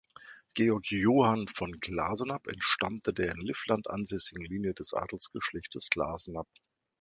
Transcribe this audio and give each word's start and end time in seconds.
Georg 0.55 0.87
Johann 0.89 1.47
von 1.47 1.73
Glasenapp 1.79 2.47
entstammte 2.47 3.13
der 3.13 3.33
in 3.33 3.41
Livland 3.41 3.87
ansässigen 3.87 4.43
Linie 4.43 4.73
des 4.73 4.95
Adelsgeschlechts 4.95 5.89
Glasenapp. 5.91 6.47